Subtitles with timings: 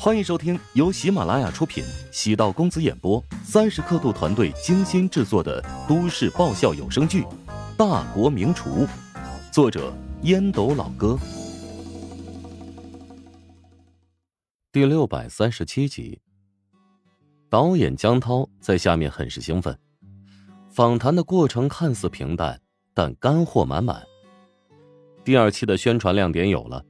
[0.00, 7.22] 欢迎收听由喜马拉雅出品、喜道公子演播、三十刻度团队精心制作的都市爆笑有声剧
[7.76, 8.86] 《大国名厨》，
[9.52, 9.92] 作者
[10.22, 11.18] 烟斗老哥，
[14.70, 16.20] 第六百三十七集。
[17.50, 19.76] 导演江涛在下面很是兴奋，
[20.70, 22.60] 访谈的过程看似平淡，
[22.94, 24.00] 但干货满满。
[25.24, 26.84] 第二期的宣传亮点有了。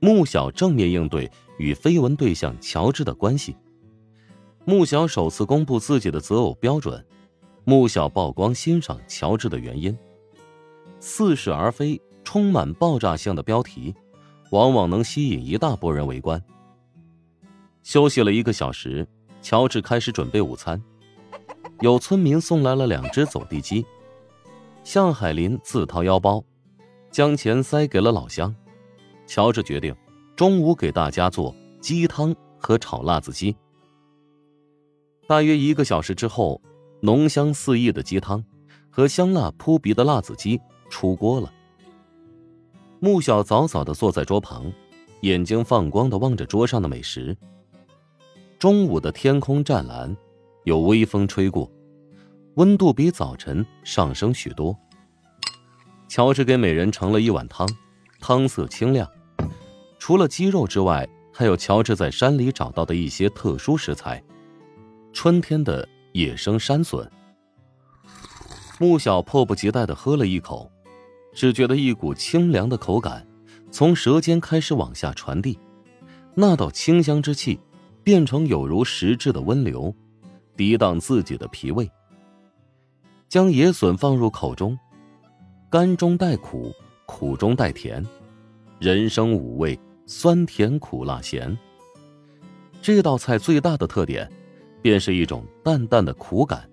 [0.00, 3.56] 穆小正面应对与绯闻对象乔治的关系。
[4.64, 7.04] 穆小首次公布自己的择偶标准。
[7.64, 9.96] 穆小曝光欣赏乔治的原因。
[11.00, 13.94] 似是而非，充满爆炸性的标题，
[14.50, 16.42] 往往能吸引一大波人围观。
[17.82, 19.06] 休息了一个小时，
[19.40, 20.82] 乔治开始准备午餐。
[21.80, 23.84] 有村民送来了两只走地鸡。
[24.82, 26.44] 向海林自掏腰包，
[27.10, 28.54] 将钱塞给了老乡。
[29.26, 29.94] 乔治决定
[30.36, 33.54] 中午给大家做鸡汤和炒辣子鸡。
[35.28, 36.60] 大约一个小时之后，
[37.00, 38.44] 浓香四溢的鸡汤
[38.90, 41.52] 和香辣扑鼻的辣子鸡出锅了。
[42.98, 44.72] 穆小早早的坐在桌旁，
[45.20, 47.36] 眼睛放光的望着桌上的美食。
[48.58, 50.16] 中午的天空湛蓝，
[50.64, 51.70] 有微风吹过，
[52.54, 54.76] 温度比早晨上升许多。
[56.08, 57.68] 乔治给每人盛了一碗汤。
[58.20, 59.06] 汤色清亮，
[60.06, 64.22] 除了鸡肉之外，还有乔治在山里找到的一些特殊食材，
[65.14, 67.10] 春天的野生山笋。
[68.78, 70.70] 穆小迫不及待的喝了一口，
[71.32, 73.26] 只觉得一股清凉的口感
[73.70, 75.58] 从舌尖开始往下传递，
[76.34, 77.58] 那道清香之气
[78.02, 79.90] 变成有如实质的温流，
[80.54, 81.90] 涤荡自己的脾胃。
[83.26, 84.78] 将野笋放入口中，
[85.70, 86.70] 甘中带苦。
[87.06, 88.04] 苦中带甜，
[88.78, 91.56] 人生五味，酸甜苦辣咸。
[92.82, 94.30] 这道菜最大的特点，
[94.82, 96.68] 便是一种淡淡的苦感，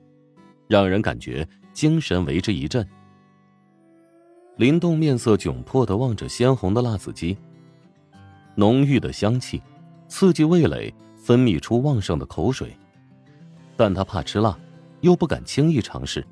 [0.68, 2.86] 让人感觉精神为之一振。
[4.58, 7.38] 林动面色窘迫的望着鲜红的辣子鸡，
[8.56, 9.62] 浓郁的香气
[10.10, 12.76] 刺激味蕾，分泌出旺盛的口水，
[13.78, 14.60] 但他怕吃辣，
[15.00, 16.26] 又不敢轻易尝试。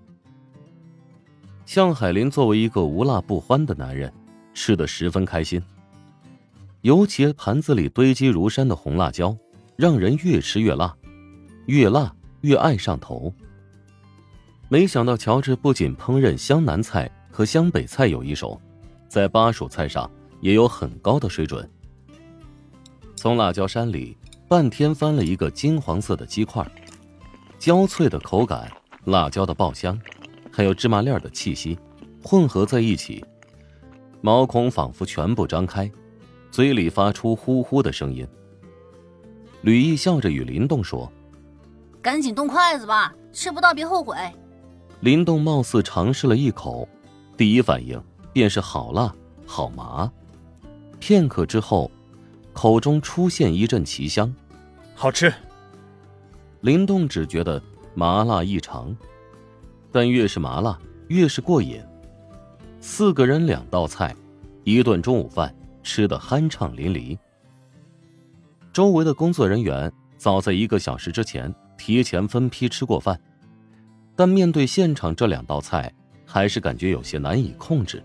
[1.66, 4.12] 向海林作为一个无辣不欢的男人，
[4.54, 5.62] 吃得十分开心。
[6.82, 9.36] 尤其盘子里堆积如山的红辣椒，
[9.76, 10.96] 让人越吃越辣，
[11.66, 13.34] 越辣越爱上头。
[14.70, 18.60] 没想到乔治不仅烹饪湘南菜和湘北菜有一手，
[19.10, 21.70] 在巴蜀菜上也有很高的水准。
[23.16, 24.16] 从辣椒山里
[24.48, 26.66] 半天翻了一个金黄色的鸡块，
[27.58, 28.72] 焦脆的口感，
[29.04, 30.00] 辣椒的爆香。
[30.52, 31.78] 还有芝麻粒的气息，
[32.24, 33.24] 混合在一起，
[34.22, 35.90] 毛孔仿佛全部张开，
[36.52, 38.28] 嘴里发出呼呼的声音。
[39.62, 41.12] 吕毅笑着与林动说
[42.02, 44.16] ：“赶紧动筷子吧，吃不到别后悔。”
[45.02, 46.88] 林动貌似尝试了一口，
[47.38, 48.02] 第一反应
[48.34, 49.14] 便是好辣、
[49.46, 50.12] 好麻。
[51.00, 51.90] 片刻之后，
[52.54, 54.34] 口中出现一阵奇香，
[54.96, 55.34] 好吃。
[56.62, 57.62] 林动只觉得
[57.94, 58.96] 麻辣异常。
[59.92, 60.78] 但越是麻辣，
[61.08, 61.82] 越是过瘾。
[62.80, 64.16] 四个人两道菜，
[64.64, 65.54] 一顿中午饭
[65.84, 67.18] 吃得酣畅淋漓。
[68.72, 73.20] 周围的工作人员早在一个小时之前提前分批吃过饭，
[74.16, 75.94] 但面对现场这两道菜，
[76.26, 78.04] 还是感觉有些难以控制。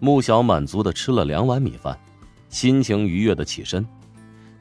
[0.00, 1.98] 穆小满足的吃了两碗米饭，
[2.48, 3.86] 心情愉悦的起身，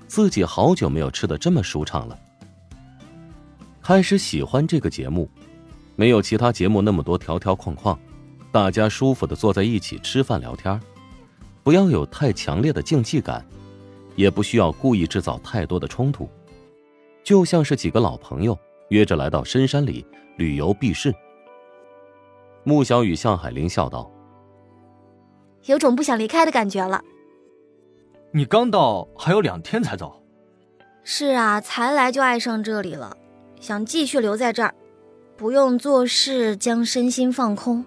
[0.07, 2.19] 自己好久没有吃的这么舒畅了。
[3.81, 5.29] 开始喜欢这个节目。
[5.99, 7.99] 没有其他节目那么多条条框框，
[8.51, 10.79] 大家舒服的坐在一起吃饭聊天，
[11.67, 13.45] 不要有太强烈的竞技感，
[14.15, 16.29] 也不需要故意制造太多的冲突，
[17.25, 18.57] 就像是几个老朋友
[18.87, 20.07] 约着来到深山里
[20.37, 21.13] 旅游避世。
[22.63, 24.09] 穆小雨向海林笑道
[25.67, 27.03] ：“有种不想离开的感觉了。”
[28.31, 30.23] 你刚到，还有两天才走。
[31.03, 33.17] 是啊，才来就爱上这里了，
[33.59, 34.73] 想继续留在这儿。
[35.35, 37.83] 不用做事，将身心放空，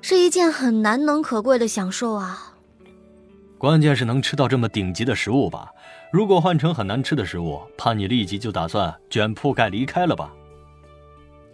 [0.00, 2.52] 是一件很难能可贵的享受啊。
[3.64, 5.72] 关键是能吃到这么顶级的食物吧？
[6.12, 10.30] 如果换成很难吃的食物，怕你立即就打算卷铺盖离开了吧？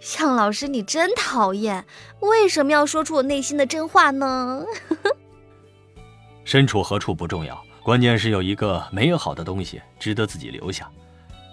[0.01, 1.87] 向老师，你真讨厌！
[2.19, 4.65] 为什么要说出我内心的真话呢？
[6.45, 10.91] 身处何处不重要，关键是有一个美好的东西值得自己留下。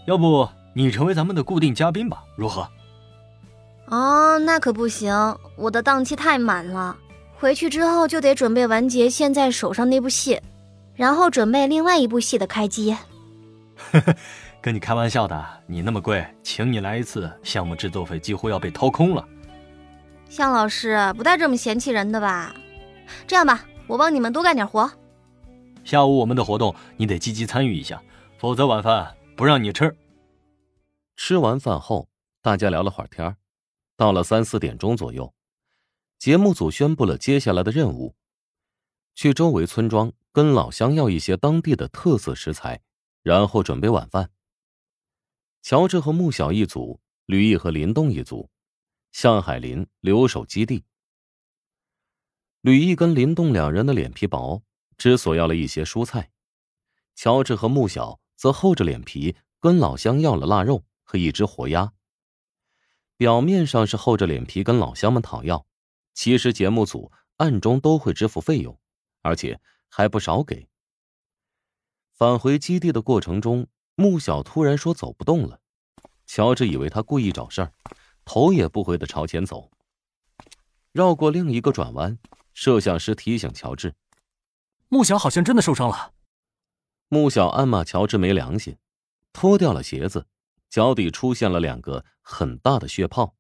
[0.07, 2.24] 要不你成为咱们的固定嘉宾吧？
[2.36, 2.68] 如何？
[3.89, 5.13] 哦，那可不行，
[5.56, 6.98] 我的档期太满了。
[7.39, 10.42] 回去之后就得准备完结现在手上那部戏，
[10.95, 12.98] 然后准备另外一部戏的开机。
[13.75, 14.16] 呵 呵
[14.60, 19.24] 跟你开玩笑的，你那么贵，请你来一次，项目制作费几乎要被掏空了。
[20.28, 22.56] 向老师不带这么嫌弃人的吧？
[23.28, 24.89] 这样吧，我帮你们多干点活。
[25.84, 28.01] 下午我们的活动你得积极参与一下，
[28.39, 29.95] 否则晚饭不让你吃。
[31.16, 32.10] 吃完饭后，
[32.42, 33.36] 大家聊了会儿天
[33.95, 35.31] 到了三四点钟左右，
[36.17, 38.15] 节目组宣布了接下来的任务：
[39.15, 42.81] 去周围村庄跟老乡要一些当地的特色食材。
[43.23, 44.31] 然后准备晚饭。
[45.61, 48.49] 乔治和穆小一组，吕毅和林动一组，
[49.11, 50.85] 向海林留守基地。
[52.61, 54.63] 吕毅跟林动两人的脸皮薄，
[54.97, 56.29] 只索要了一些蔬菜；
[57.15, 61.91] 乔治和穆小则厚着脸皮跟老乡要了腊肉和一只活鸭。
[63.17, 65.66] 表面上是厚着脸皮跟老乡们讨要，
[66.17, 68.75] 其实节目组暗中都会支付费用，
[69.21, 70.67] 而且还不少给。
[72.11, 75.61] 返回基地的过程中，穆小突然说走不动了。
[76.25, 77.71] 乔治以为他故意找事儿，
[78.25, 79.69] 头也不回的朝前走。
[80.91, 82.17] 绕过另一个转弯，
[82.51, 83.93] 摄像师提醒乔治
[84.89, 86.15] ：“穆小好像真的受伤了。”
[87.09, 88.75] 穆小暗骂乔治没良心，
[89.33, 90.25] 脱掉了鞋子，
[90.67, 93.35] 脚底出现了两个很大的血泡。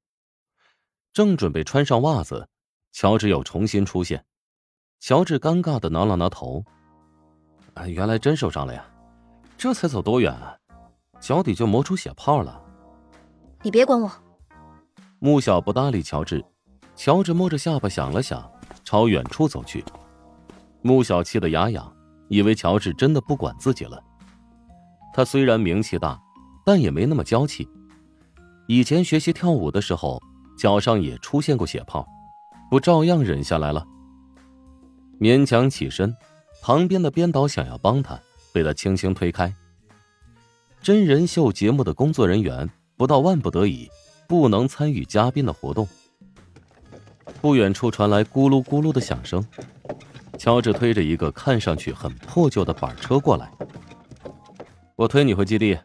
[1.11, 2.47] 正准备穿上袜子，
[2.91, 4.23] 乔治又重新出现。
[4.99, 6.63] 乔治尴尬的挠了挠头。
[7.73, 8.85] 啊，原来真受伤了呀！
[9.57, 10.55] 这才走多远，啊
[11.19, 12.61] 脚底就磨出血泡了。
[13.61, 14.11] 你别管我。
[15.19, 16.43] 穆小不搭理乔治，
[16.95, 18.47] 乔治摸着下巴想了想，
[18.83, 19.83] 朝远处走去。
[20.81, 21.91] 穆小气得牙痒，
[22.29, 24.03] 以为乔治真的不管自己了。
[25.13, 26.19] 他虽然名气大，
[26.63, 27.67] 但也没那么娇气。
[28.67, 30.21] 以前学习跳舞的时候，
[30.57, 32.07] 脚上也出现过血泡，
[32.69, 33.85] 不照样忍下来了？
[35.19, 36.15] 勉强起身。
[36.59, 38.19] 旁边的编导想要帮他，
[38.51, 39.53] 被他轻轻推开。
[40.81, 43.89] 真人秀节目的工作人员不到万不得已，
[44.27, 45.87] 不能参与嘉宾的活动。
[47.39, 49.45] 不远处传来咕噜咕噜的响声，
[50.37, 53.49] 乔治推着一个看上去很破旧的板车过来。
[54.97, 55.77] 我推你回基地。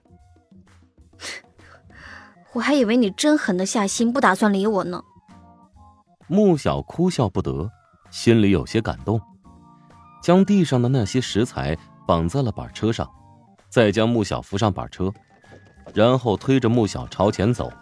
[2.54, 5.04] 我还以为你真狠得下心，不打算理我呢。
[6.28, 7.70] 穆小哭笑不得，
[8.10, 9.20] 心里有些感动。
[10.22, 11.76] 将地上的那些食材
[12.06, 13.08] 绑在了板车上，
[13.68, 15.12] 再将穆小扶上板车，
[15.92, 17.72] 然后推着穆小朝前走。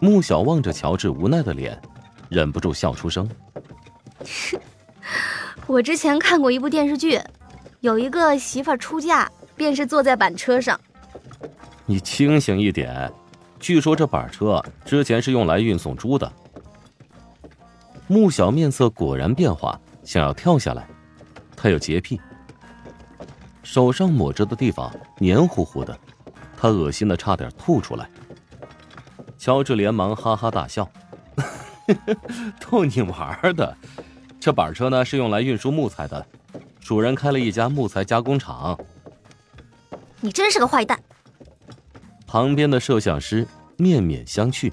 [0.00, 1.80] 穆小望着乔治无奈的脸，
[2.28, 3.28] 忍不住笑出声。
[5.66, 7.20] 我之前看过一部电视剧，
[7.80, 10.80] 有一个媳妇出嫁，便是坐在板车上。
[11.86, 13.12] 你清醒一点，
[13.58, 16.32] 据说这板车之前是用来运送猪的。
[18.08, 20.88] 穆小面色果然变化，想要跳下来。
[21.54, 22.18] 他有洁癖，
[23.62, 25.96] 手上抹着的地方黏糊糊的，
[26.56, 28.08] 他恶心的差点吐出来。
[29.36, 30.88] 乔治连忙哈哈大笑
[32.58, 33.76] ：“逗你玩的，
[34.40, 36.26] 这板车呢是用来运输木材的，
[36.80, 38.78] 主人开了一家木材加工厂。”
[40.20, 40.98] 你真是个坏蛋！
[42.26, 43.46] 旁边的摄像师
[43.76, 44.72] 面面相觑：“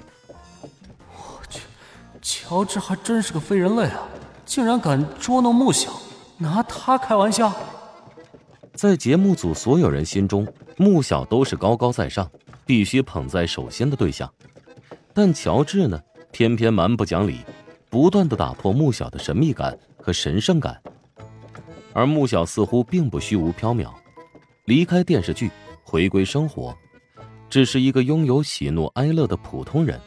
[2.28, 4.02] 乔治还真是个非人类啊，
[4.44, 5.92] 竟然敢捉弄木小！”
[6.38, 7.54] 拿他开玩笑，
[8.74, 10.44] 在节目组所有人心中，
[10.76, 12.28] 穆小都是高高在上，
[12.66, 14.28] 必须捧在手心的对象。
[15.14, 16.00] 但乔治呢，
[16.32, 17.42] 偏偏蛮不讲理，
[17.88, 20.82] 不断的打破穆小的神秘感和神圣感。
[21.92, 23.88] 而穆小似乎并不虚无缥缈，
[24.64, 25.48] 离开电视剧，
[25.84, 26.76] 回归生活，
[27.48, 30.00] 只是一个拥有喜怒哀乐的普通人。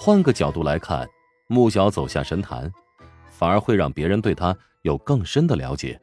[0.00, 1.04] 换个角度来看，
[1.48, 2.72] 穆小走下神坛，
[3.26, 4.56] 反而会让别人对他。
[4.82, 6.00] 有更深的了解。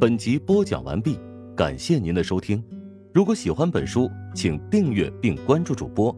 [0.00, 1.20] 本集播讲完毕，
[1.54, 2.64] 感谢您的收听。
[3.12, 6.16] 如果喜欢本书，请订阅并关注主播。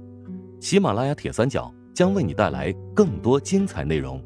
[0.60, 4.22] 喜马拉雅铁三角将为你带来更多精彩内容。